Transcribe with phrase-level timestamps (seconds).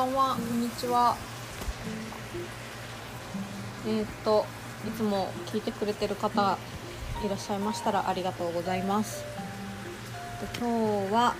[0.00, 1.14] ばんは、こんにちは。
[3.86, 4.46] えーっと、
[4.88, 6.56] いつも聞いてくれてる方
[7.22, 9.22] いらっしゃいましたらありがとうございます。
[10.58, 11.34] 今日は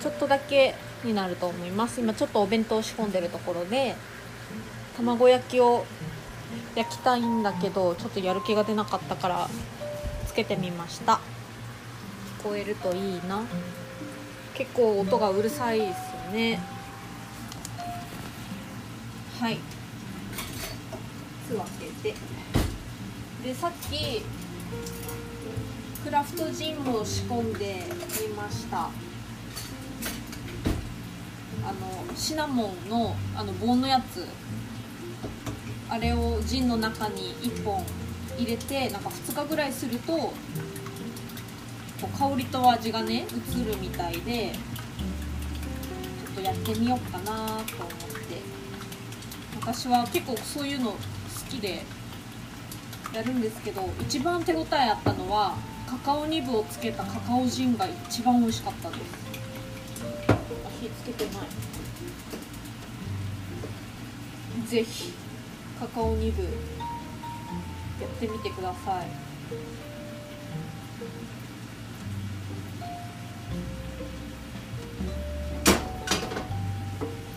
[0.00, 2.00] ちょっとだけになると思います。
[2.00, 3.96] 今ちょっとお弁当仕込んでるところで、
[4.96, 5.86] 卵焼きを
[6.76, 9.48] 焼きたいんだけど、ちょっとやる気が出なかったから
[10.28, 11.18] つけてみました。
[12.38, 13.42] 聞こえるといいな。
[14.54, 16.75] 結構音がうるさいですよね。
[19.40, 19.58] はい。
[21.46, 22.14] つ分けて。
[23.44, 24.22] でさっき
[26.02, 27.82] クラフトジンを仕込んで
[28.26, 28.78] みました。
[28.78, 28.88] あ
[31.72, 34.26] のシナモンのあの棒のやつ。
[35.88, 37.84] あれをジンの中に1本
[38.38, 40.34] 入れてなんか2日ぐらいするとこ
[42.02, 48.25] う香りと味がね移るみたいでちょっとやってみようかなと思って。
[49.66, 50.98] 私は結構そういうの好
[51.50, 51.82] きで
[53.12, 55.56] やるんですけど一番手応えあったのは
[55.88, 59.00] カカオニブをつけたカカオジンが一番美味しかったです。
[60.28, 60.36] あ
[60.80, 61.32] 火つけてない。
[64.68, 65.12] ぜひ
[65.80, 66.52] カカオニブやっ
[68.20, 69.06] てみてください。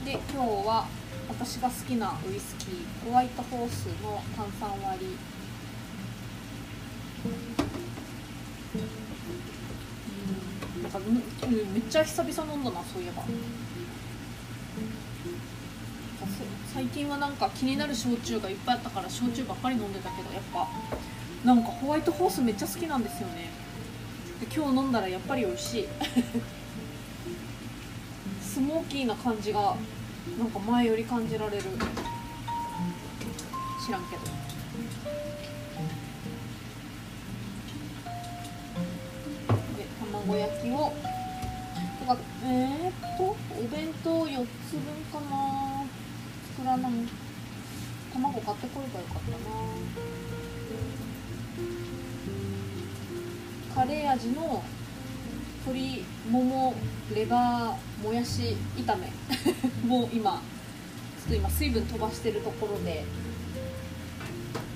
[0.05, 0.85] で今日は
[1.39, 2.69] 私が好きなウイスキー
[3.05, 5.17] ホワイトホースの炭酸割り。
[7.25, 7.29] う
[10.81, 11.05] んなんかめ
[11.79, 13.23] っちゃ久々飲んだなそういえば。
[16.73, 20.67] 最近はなんか気になる焼酎がいっぱいあったから焼酎ばっかり飲んでたけどやっぱ
[21.45, 23.49] なんかホワイトホースめっちゃ好きなんですよね。
[24.41, 25.87] で今日飲んだらやっぱり美味しい。
[28.43, 29.77] スモーキーな感じが
[30.37, 31.63] なんか前より感じられる。
[33.85, 34.21] 知らんけど。
[39.77, 40.93] で卵焼きを
[41.99, 43.35] てかえー、っとお
[43.67, 44.81] 弁当4つ分
[45.11, 45.85] かな。
[46.55, 46.91] 作らない。
[48.13, 49.37] 卵買ってこればよかったな。
[53.75, 54.63] カレー味の
[55.65, 56.73] 鶏もも
[57.13, 59.11] レバーもやし炒め。
[59.89, 60.39] もう今ちょ
[61.25, 63.03] っと今水分飛ばしてるところで。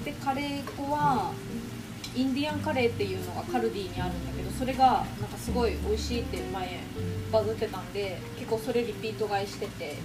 [0.04, 1.32] でカレー粉は
[2.14, 6.80] インディアンカレーっていうのがカルディにあるんだけどそれがなんかすごい美味しいって前
[7.32, 9.98] バズってたんで結構それリピート買いしてて。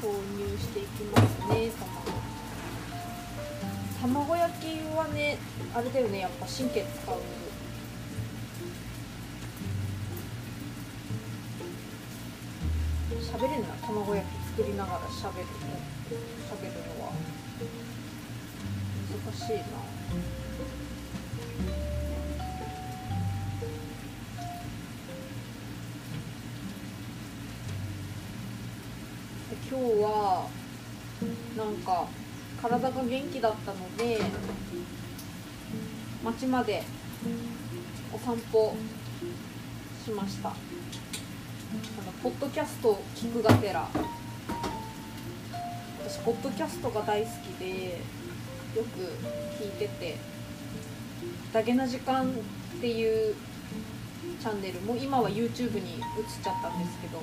[0.00, 1.70] 購入していきますね
[4.02, 4.26] 卵。
[4.28, 5.38] 卵焼きはね
[5.74, 7.16] あれだよねやっぱ神経使う。
[13.34, 15.50] 喋れんな卵焼き作りながら喋るの。
[16.08, 17.12] 喋るのは
[19.10, 19.64] 難しいな
[29.68, 30.48] 今日は
[31.56, 32.06] なんか
[32.62, 34.20] 体が元気だったので
[36.22, 36.84] 町まで
[38.12, 38.76] お散歩
[40.04, 40.54] しました。
[41.74, 43.88] のポッドキャスト聞くがてら。
[46.06, 48.00] 私ポッドキャストが大好きで
[48.76, 50.16] よく聞いてて
[51.52, 52.30] 「ダゲな時間」
[52.76, 53.34] っていう
[54.40, 56.00] チャンネルも今は YouTube に移っ
[56.42, 57.20] ちゃったんですけど。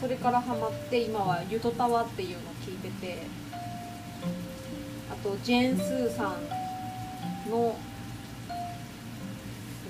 [0.00, 3.22] それからハマって今は「ゆとたわ」っていうのを聞いてて。
[5.10, 6.36] あとジェーン・スーさ
[7.46, 7.76] んの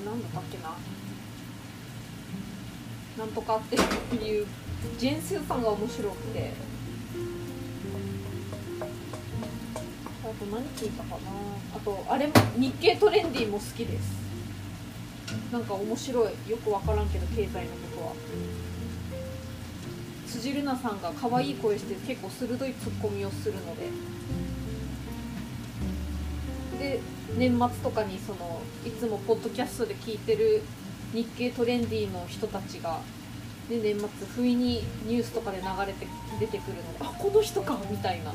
[0.04, 0.76] 何だったっけな。
[3.18, 3.76] なんとかって
[4.16, 4.46] いう
[4.98, 6.52] ジェン・スーさんが面白くて。
[10.24, 11.16] あと何聞いたかな。
[11.76, 14.24] あとあれも日経トレンディも好きです。
[15.52, 16.50] なんか面白い。
[16.50, 18.12] よく分からんけど経済のことは。
[20.26, 23.88] 辻るなさんが可愛い声して結構鋭いツッコミをするので。
[26.78, 27.00] で
[27.38, 30.62] 年末とかにそのいつもポッドキャストで聞いてる
[31.14, 32.98] 日経トレンディの人たちが
[33.68, 36.06] で年末不意にニュースとかで流れて
[36.40, 37.78] 出てくるのであこの人か。
[37.88, 38.32] みたいな。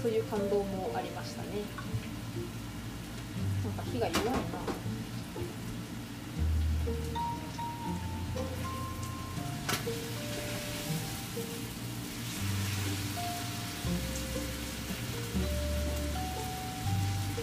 [0.00, 1.48] そういう感動もありましたね。
[3.64, 4.30] なんか火が弱いな。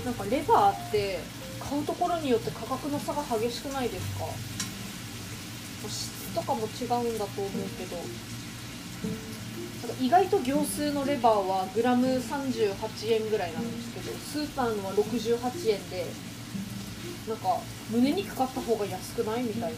[0.05, 1.19] なんかレバーって
[1.69, 4.25] 買うところによって価格の差が激しくないですか？
[5.89, 7.97] 質とかも違うんだと思うけど。
[9.87, 16.05] なん意外と行数のレバーはグラム38円ぐらいなんですけどスーパーのは68円で
[17.27, 17.59] なんか
[17.91, 19.77] 胸肉買った方が安くないみたいな。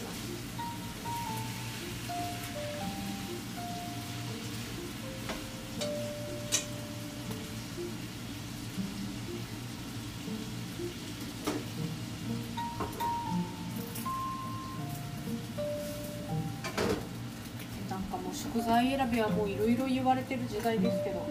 [19.18, 21.26] 材選びはもういろいろ言われてる時代ですけど。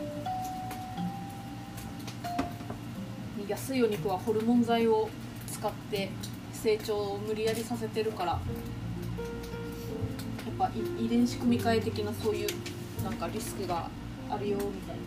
[3.48, 5.10] 安いお肉はホルモン剤を
[5.50, 6.10] 使って
[6.51, 8.31] 成長を無理やりさせてるから。
[8.31, 8.39] や
[10.66, 12.48] っぱ遺伝子組み換え的なそういう
[13.04, 13.90] なんかリスクが
[14.30, 15.01] あるよみたいな。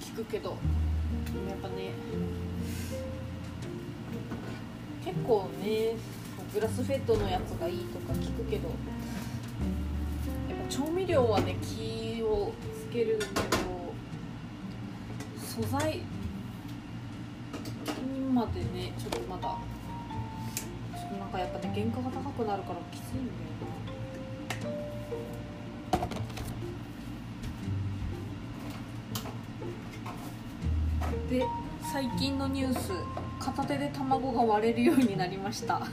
[0.00, 0.56] 聞くけど
[1.26, 1.92] でもやっぱね
[5.04, 5.94] 結構ね
[6.54, 8.74] グラスフェッドのやつがいいとか聞くけどや
[10.54, 12.52] っぱ調味料はね気を
[12.88, 13.32] つけるけど
[15.38, 16.04] 素材に
[18.32, 23.72] までねちょっとまだちょっとなんかやっぱね原価が高くなるからきついんだよな。
[31.30, 31.46] で
[31.90, 32.92] 最近のニュース
[33.40, 35.86] 片手で卵が割れるようになりました。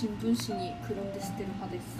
[0.00, 1.98] 新聞紙にくるんで捨てる派です。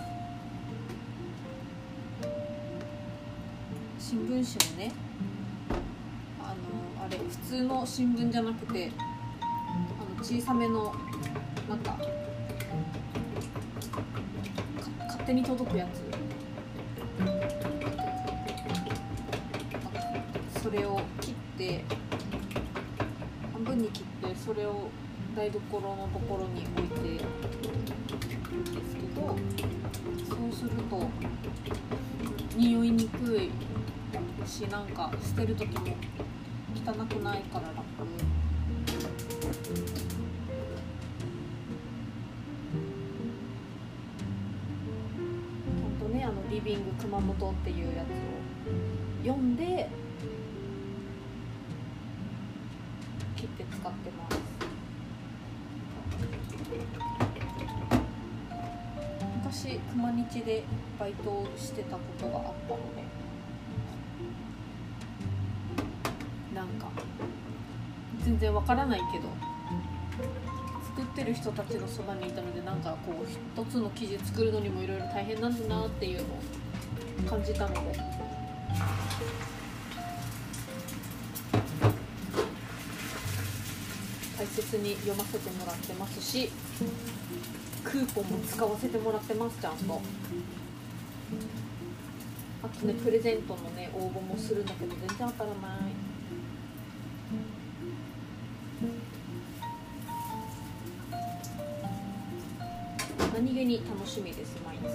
[3.98, 4.92] 新聞紙もね
[6.38, 6.54] あ
[7.00, 8.92] のあれ普通の新聞じゃなくて
[9.40, 9.42] あ
[10.16, 10.94] の小さめの
[11.68, 11.98] なんかか
[15.08, 16.00] 勝手に届くやつ。
[20.62, 21.84] それを切って
[23.52, 24.88] 半分に切ってそれを
[25.34, 27.24] 台所のところに置いて
[28.64, 29.36] ですけど
[30.28, 31.08] そうすると
[32.56, 33.50] 匂いにくい
[34.46, 35.96] しなんか捨てる時も
[36.74, 37.82] 汚くないから楽。
[45.82, 48.12] ほんとねあのリビング熊本っていうやつを
[49.24, 49.88] 読んで
[53.36, 54.38] 切って使ってます
[59.68, 60.62] 昔熊日で
[60.98, 63.02] バイトをしてたことがあったので。
[66.54, 66.88] なんか
[68.24, 69.28] 全然わからないけど。
[70.96, 77.80] 作ってる人たちのそばにいたのでなんかこう一つの生地作るのにもいろいろ大変なんだなっていうのを感じたので。
[84.38, 86.50] 大切に読ませてもらってますし。
[87.84, 90.00] クーポンも使わせてもらってますちゃんと。
[92.62, 95.92] あとねプレゼントのね応募もするんだけど全然当たらない。
[103.34, 104.88] 何気に楽しみです毎月。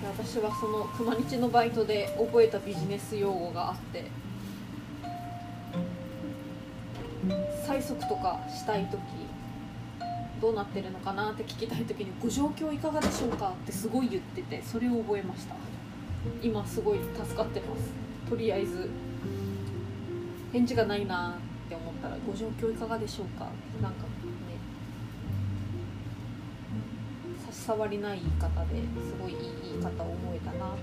[0.00, 4.04] で私はその熊日のバイトで覚えたビジネス用語があって。
[7.70, 8.98] 催促とかしたい時
[10.40, 15.54] どうなってるのかなって聞きたい時に「ご状況いかがでしょうか?」ってすごい言っててそれを覚えました
[16.42, 17.92] 今すごい助かってます
[18.28, 18.90] とりあえず
[20.52, 21.36] 返事がないな
[21.66, 23.46] って思ったら「ご状況いかがでしょうか?」
[23.80, 24.08] なんかね
[27.46, 29.38] 差し障りない言い方ですごいいい
[29.72, 30.76] 言い方を思えたなっ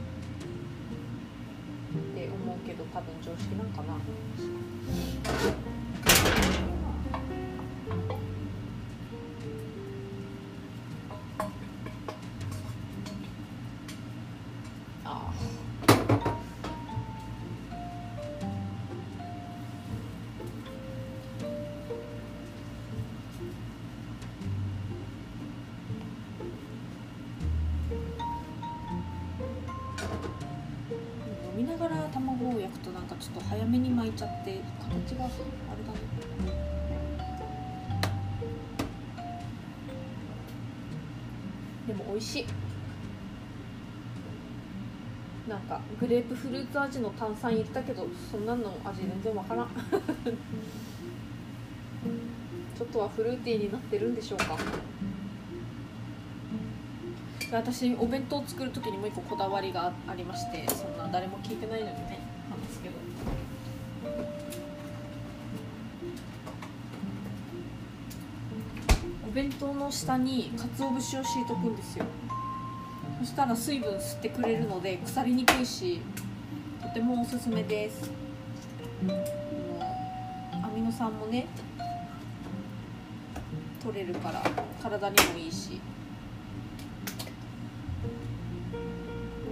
[2.15, 3.95] て思うけど多分常識なんかな
[32.97, 35.35] なんかちょっと早めに巻いちゃって形があれ
[35.83, 35.99] だね。
[41.87, 42.45] でも美味しい。
[45.47, 49.67] なんかグレープフルーツ味の炭酸入れたけどそんなの味全然わからん。
[52.75, 54.57] ちょっとはフルーティーになってるんでしょうか。
[57.51, 62.36] 私お弁当作る時にもう一個こだわりがありましてそんな誰も聞いてないのにね。
[69.37, 72.05] 弁当の下に鰹節を敷いとくんですよ。
[73.19, 76.01] そしたら水分吸ってくれるので腐りにくいし
[76.81, 78.09] とてもおすすめです。
[80.53, 81.45] アミノ酸もね
[83.83, 84.41] 取れるから
[84.81, 85.79] 体にもいいし。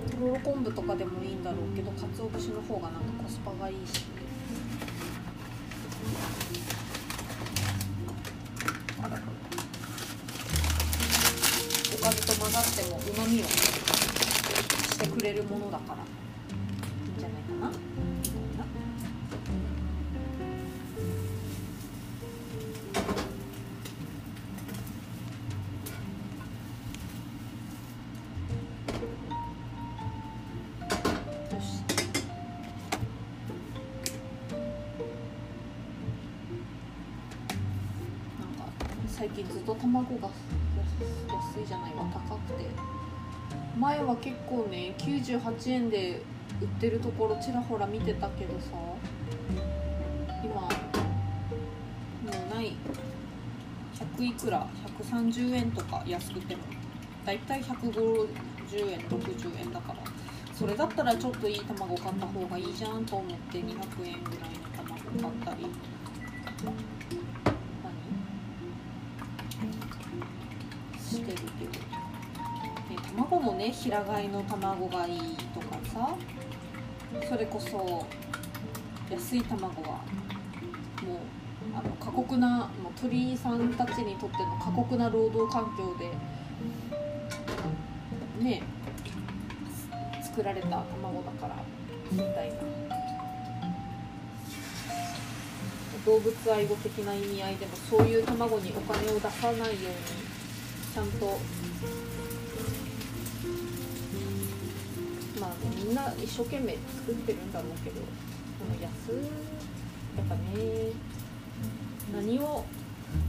[0.10, 4.15] とろろ昆布とかでもいいんだろうけど鰹節の方がなんかコスパがいいし。
[12.06, 16.04] かずと混ざってもうまみをしてくれるものだから。
[16.04, 17.72] いいんじゃないかな。
[39.08, 40.30] 最近ずっと卵が
[44.06, 46.22] 前は結構ね98円で
[46.62, 48.68] 売ってるところちらほら見てたけどさ
[50.44, 50.70] 今も
[52.52, 52.76] うない。
[54.18, 54.68] 100いくら
[55.00, 56.64] 130円とか安くても。
[57.26, 58.28] だいたい150
[58.92, 60.00] 円60円だから。
[60.54, 64.20] それだったらちょっといい卵買った方がいいじゃんと思って200円ぐらいの
[64.78, 65.66] 卵買ったり。
[71.00, 71.85] してるけど、
[73.16, 75.20] 卵もね平飼いの卵がいい
[75.54, 76.16] とかさ。
[77.30, 78.06] それこそ
[79.10, 81.18] 安い卵はもう
[81.74, 86.12] あの過酷なもう鳥さんたちにとっての過酷な労働環境で
[88.44, 88.64] ね
[90.22, 91.56] 作られた卵だから
[92.12, 92.56] みたいな。
[96.06, 99.74] 動物愛護的な意味合いでもそういう卵にお金を出さないように
[100.94, 101.40] ちゃんと
[105.40, 108.06] まあみんな一生懸命作ってるんだろうけどこ
[108.70, 109.12] の安
[110.18, 110.92] やっぱね
[112.14, 112.66] 何を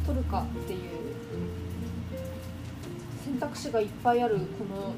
[0.06, 0.80] 取るかっていう
[3.24, 4.94] 選択肢がいっぱいあるこの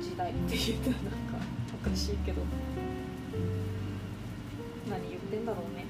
[0.00, 1.08] 時代って言うとなんか
[1.84, 2.42] おかしいけど。
[4.90, 5.86] 何言ってんだろうね。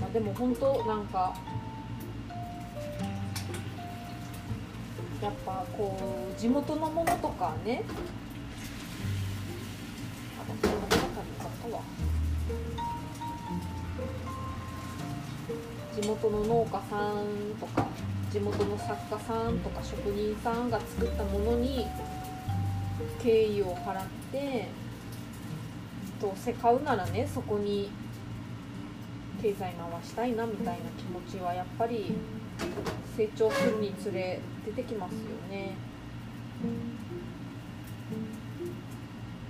[0.00, 1.36] まあでも本当なんか
[5.22, 5.96] やっぱこ
[6.36, 7.84] う地元のものとかね。
[10.36, 11.82] あこんな中に買ったわ。
[15.94, 17.24] 地元の農家さん
[17.60, 17.86] とか
[18.32, 21.86] 地元の作家さんとか職人さんが作ったものに
[23.22, 24.68] 敬意を払って
[26.20, 27.90] どうせ買うならねそこに
[29.42, 32.14] 経済回したいなみたいな気持ちはやっぱり
[33.16, 35.18] 成長するにつれ出てきますよ
[35.50, 35.74] ね。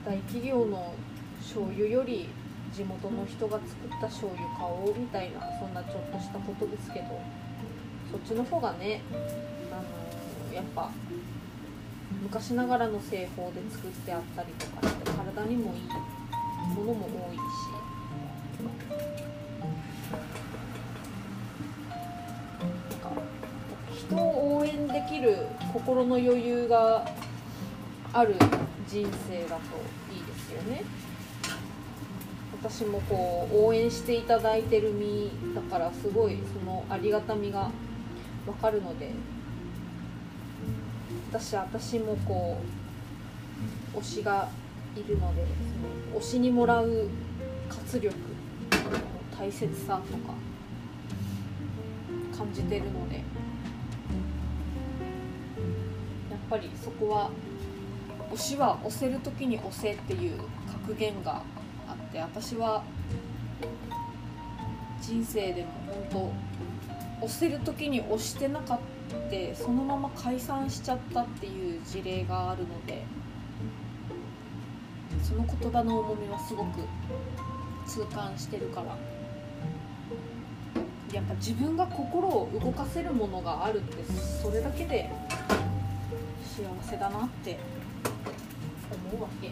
[0.04, 0.95] 大企業の
[1.38, 2.28] 醤油より
[2.73, 7.21] 地元の人が作った醤油買おうみたいなそんなちょっとしたことですけど
[8.11, 9.00] そっちの方がね、
[9.71, 10.90] あのーやっぱ
[12.23, 15.83] 昔ながらの製法で作ってあったりとかして体にもいい
[16.75, 17.40] ものも多いし。
[24.16, 25.37] を応援できる
[25.73, 27.07] 心の余裕が
[28.12, 28.35] ある
[28.88, 30.85] 人生だといいですよね。
[32.62, 37.71] 私もこう応援していただいてる身だからすごいそのありがたみが
[38.47, 39.11] わかるので
[41.33, 42.59] 私私もこ
[43.95, 44.49] う推しが
[44.95, 45.45] いるので
[46.12, 47.09] その推しにもらう
[47.69, 48.14] 活力
[49.37, 50.35] 大切さとか
[52.37, 53.25] 感じてるので
[56.52, 57.30] ぱりそこは
[58.30, 60.38] 推しは押せる時に押せっていう
[60.71, 61.42] 格言が
[61.88, 62.85] あって私は
[65.00, 65.68] 人生でも
[66.11, 66.32] 本
[67.21, 73.02] 当押せる時に押してなかってそのまま解散しちゃったっていう事例があるので
[75.23, 76.80] その言葉の重みはすごく
[77.87, 78.99] 痛感してるから
[81.12, 84.02] やっぱ自分が心を動かせるものがあるって
[84.42, 85.11] それだけで
[86.62, 87.59] 幸せだなって
[89.11, 89.50] 思うわけ。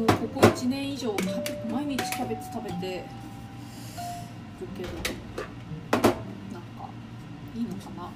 [0.00, 1.30] もうここ1年以上食べ
[1.70, 3.04] 毎日キャベツ食べて
[4.60, 4.88] るけど
[6.52, 6.88] なんか
[7.54, 8.08] いいのかな？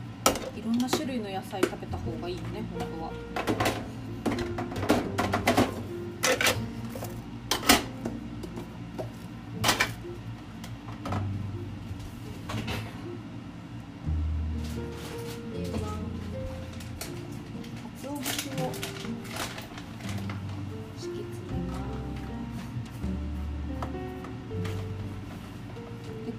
[0.57, 3.74] いろんな種類の野菜食べた方がいいよね本当は。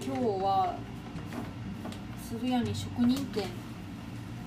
[0.05, 0.75] 今日は
[2.29, 3.43] 鶴屋に職人店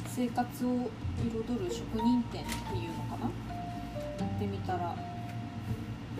[0.07, 0.88] 生活を
[1.21, 3.29] 彩る職人店っていうのかな？
[4.21, 4.95] 行ってみたらあ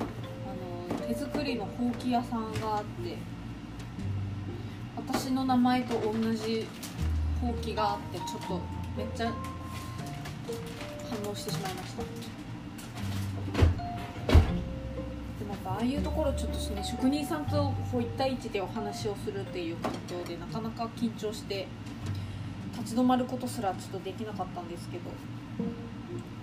[0.01, 3.17] の手作りのほうき屋さんがあって
[4.97, 6.67] 私の名前と同じ
[7.41, 8.61] ほうきがあってちょっと
[8.97, 9.33] めっちゃ
[11.09, 12.03] 反応してしまいました。
[15.79, 21.69] ああいうところちょっとね職人さんとこう1対1でお話をするっていう環境でなかなか緊張して
[22.77, 25.05] 立ち止まることすらちょっとできなかったんですけど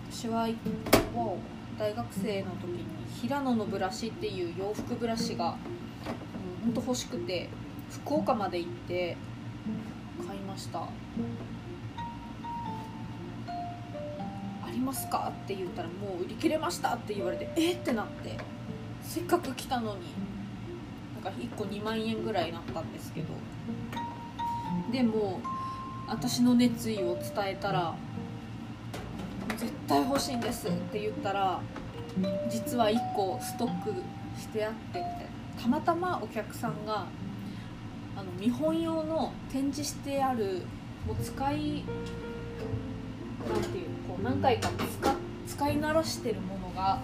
[0.09, 0.47] 私は
[1.77, 2.85] 大学生の時に
[3.21, 5.57] 平野のブラシっていう洋服ブラシが、
[6.63, 7.49] うん、ほんと欲しくて
[7.91, 9.17] 福岡まで行って
[10.25, 10.79] 買いました。
[10.79, 10.89] あ
[14.71, 15.29] りますか？
[15.43, 17.73] って言ったらもう売り切れましたって言われてえ？
[17.73, 18.54] っってなって。
[19.05, 20.01] せっかく来たのに。
[21.23, 23.27] なんか1個2万円ぐらいなったんですけど。
[24.91, 25.39] でも
[26.07, 27.95] 私の熱意を伝えたら
[29.57, 31.59] 絶対欲しいんですって言ったら
[32.49, 33.93] 実は1個ストック
[34.39, 35.61] してあってみたいな。
[35.61, 37.05] たまたまお客さんが
[38.15, 40.61] あの見本用の展示してある
[41.07, 41.83] もう使い
[43.49, 45.09] なんていうこう何回か使
[45.55, 46.99] 使い慣らしてるものが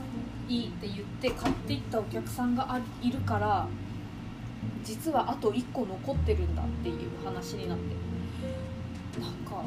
[0.50, 3.68] いいって言って買っていったお客さんがあいるから
[4.84, 8.12] 実はあと1個残ってるんだっていう話になって。
[9.20, 9.64] なんか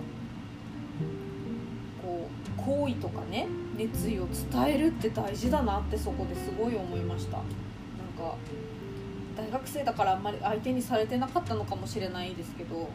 [2.01, 7.37] こう好意とかね熱意を伝えるって大事だなってそこですごい思いました。
[7.37, 7.47] なん
[8.17, 8.37] か
[9.37, 12.89] 大学生だからあんまり相手にされてなかったのかもしれないですけど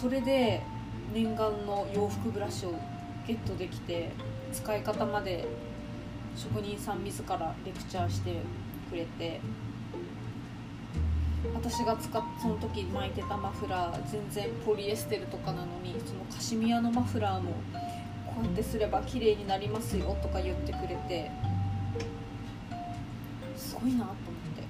[0.00, 0.62] それで
[1.12, 2.74] 念願の洋服ブラシを
[3.26, 4.10] ゲットできて
[4.52, 5.46] 使い方まで
[6.36, 8.34] 職人さん自らレクチャーして
[8.90, 9.40] くれて
[11.54, 17.52] 私が使っその時巻いてたマフラー全然ポリエステルとかなのにそのカシミヤのマフラーも
[18.26, 21.30] こうやってすれば綺麗になりますよとか言ってくれて
[23.56, 24.14] すごいなと思っ
[24.56, 24.62] て。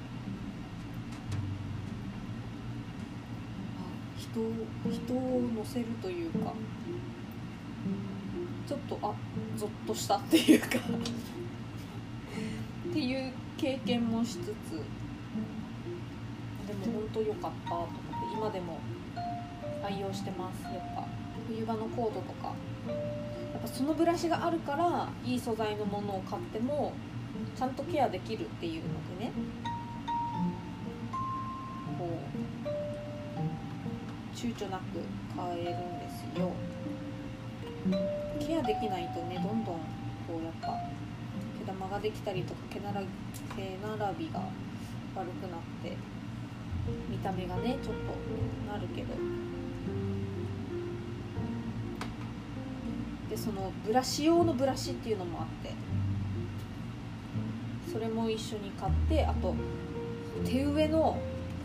[4.19, 4.41] 人
[4.91, 6.53] 人を乗せるというか。
[8.67, 9.15] ちょっとあ
[9.57, 10.67] ゾッとしたっていうか。
[12.91, 14.83] っていう経験もしつつ。
[16.67, 17.95] でも本当良かったと思って
[18.37, 18.79] 今でも
[19.85, 21.07] 愛用してますやっぱ。
[21.49, 22.55] 冬場のコードとか。
[23.53, 26.93] やっぱそのブラシがあるからいい素材のものを買っても
[27.55, 29.33] ちゃんとケアできるっていうのでね。
[31.99, 32.53] こう
[34.35, 34.83] 躊躇なく
[35.37, 36.51] 買えるんですよ。
[38.47, 40.69] ケアできないとねどんどんこうやっぱ
[41.59, 43.07] 毛玉ができたりとか毛なら毛
[43.57, 44.41] 並びが
[45.15, 45.97] 悪くなって
[47.09, 49.15] 見た目がねちょっとなるけど。
[53.31, 55.73] でそのブラシ用のブラシっていうのもあって。
[57.93, 59.55] それも一緒に買ってあと
[60.47, 61.19] 手植えの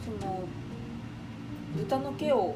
[0.04, 0.42] その
[1.78, 2.56] 豚の毛を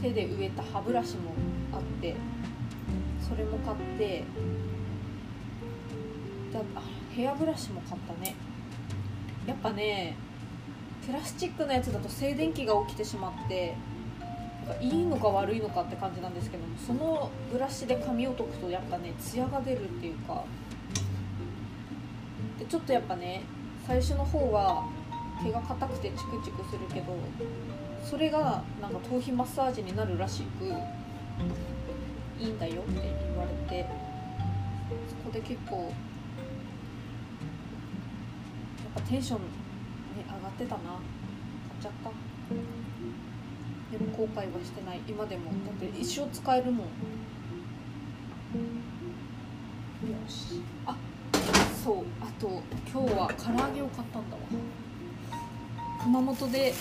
[0.00, 1.32] 手で植えた歯ブラシも
[1.74, 2.16] あって。
[3.26, 4.24] それも買って。
[6.52, 6.82] であ
[7.14, 8.34] ヘアブラシも買ったね。
[9.46, 10.16] やっぱね
[11.06, 13.74] プラスチックのやつだと静電気が起きてしまって
[14.66, 20.44] かいいのか悪いのかって感じなんですけどもそのブラシで髪を解くとやっぱねツヤが出るっていうか。
[22.58, 23.42] でちょっとやっぱね
[23.86, 24.84] 最初の方は
[25.42, 27.16] 毛が硬くてチクチクするけど
[28.02, 30.72] それがなんか頭皮マッサージになるらしく
[32.38, 33.86] いいんだよって言われて
[35.08, 35.92] そこで結構やっ
[38.94, 39.44] ぱテンション、ね、
[40.26, 40.82] 上がってたな。
[40.82, 42.10] 買っちゃった
[43.90, 45.00] でも後悔はしてない。
[45.06, 45.50] 今でも。
[45.50, 46.86] だって一生使えるもん。
[46.86, 46.86] よ
[50.28, 50.62] し。
[50.86, 50.96] あ
[51.84, 52.04] そう。
[52.20, 54.42] あと今日は唐揚げを買ったんだわ。
[56.02, 56.74] 熊本で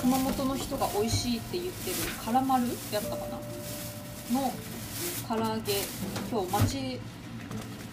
[0.00, 4.40] 熊本の人が美味しいって言ってる辛丸やったかな？
[4.40, 4.52] の
[5.28, 5.72] 唐揚げ。
[6.30, 7.00] 今日街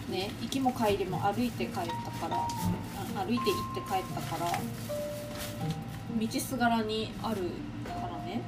[0.08, 2.36] ね行きも帰りも歩いて帰ったから
[3.24, 4.52] 歩いて行って帰ったから
[6.16, 7.50] 道すがらにある
[7.84, 8.40] からね。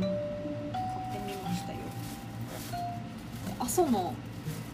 [0.00, 1.78] 買ってみましたよ。
[3.58, 4.14] 阿蘇の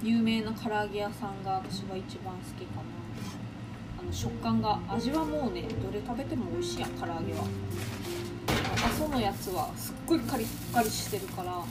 [0.03, 2.83] 有名な唐揚げ屋さんが私は一番好きかな。
[3.99, 7.45] あの食感が味はもうねどれ食べても美味しいやん唐揚げは。
[8.85, 11.65] 阿蘇のやつはすっごいカリッカリしてるから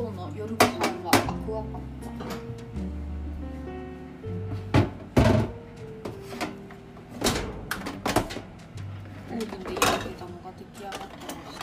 [0.00, 0.70] 今日の夜ご飯
[1.04, 2.12] はアクアパッツァ
[9.30, 11.04] オーブンで焼いてたのが出来上がって
[11.44, 11.58] まし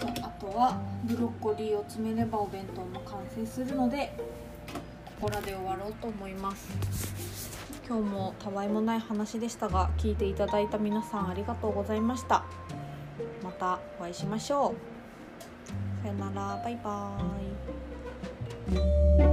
[0.00, 4.16] たあとはブロッコリーを詰めればお弁当も完成するので
[5.20, 6.70] ここらで終わろうと思います
[7.86, 12.46] 今日もたわいもない話でしたが聞いていただいた皆さんありがとうございました。
[13.42, 14.91] またお会いしましょう。
[16.02, 16.60] さよなら。
[16.64, 19.31] バイバーイ。